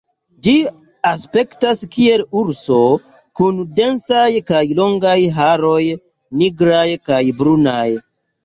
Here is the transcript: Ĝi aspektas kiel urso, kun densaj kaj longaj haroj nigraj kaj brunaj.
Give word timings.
Ĝi 0.45 0.53
aspektas 1.09 1.83
kiel 1.95 2.23
urso, 2.41 2.79
kun 3.41 3.61
densaj 3.81 4.25
kaj 4.49 4.65
longaj 4.83 5.17
haroj 5.39 5.81
nigraj 6.43 6.87
kaj 7.13 7.25
brunaj. 7.45 7.89